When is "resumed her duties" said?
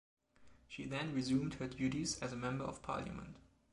1.13-2.17